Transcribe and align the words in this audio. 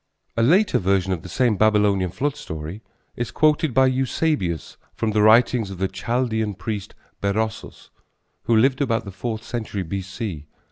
A 0.35 0.41
later 0.41 0.79
version 0.79 1.13
of 1.13 1.21
the 1.21 1.29
same 1.29 1.57
Babylonian 1.57 2.09
flood 2.09 2.35
story 2.35 2.81
is 3.15 3.29
quoted 3.29 3.71
by 3.71 3.85
Eusebius 3.85 4.77
from 4.95 5.11
the 5.11 5.21
writings 5.21 5.69
of 5.69 5.77
the 5.77 5.87
Chaldean 5.87 6.55
priest 6.55 6.95
Berossus 7.21 7.91
who 8.45 8.57
lived 8.57 8.81
about 8.81 9.05
the 9.05 9.11
fourth 9.11 9.43
century 9.43 9.83
B.C. 9.83 10.47